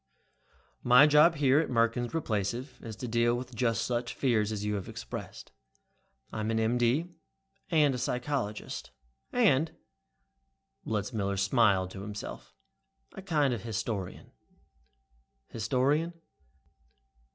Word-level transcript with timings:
"My 0.81 1.05
job 1.05 1.35
here 1.35 1.59
at 1.59 1.69
Merkins 1.69 2.13
Replacive 2.15 2.81
is 2.83 2.95
to 2.95 3.07
deal 3.07 3.35
with 3.35 3.53
just 3.53 3.85
such 3.85 4.15
fears 4.15 4.51
as 4.51 4.65
you 4.65 4.73
have 4.73 4.89
expressed. 4.89 5.51
I'm 6.33 6.49
an 6.49 6.59
M.D. 6.59 7.11
and 7.69 7.93
a 7.93 7.99
psychologist, 7.99 8.89
and" 9.31 9.75
Letzmiller 10.87 11.37
smiled 11.37 11.91
to 11.91 12.01
himself 12.01 12.51
"a 13.13 13.21
kind 13.21 13.53
of 13.53 13.61
historian." 13.61 14.31
"Historian?" 15.49 16.19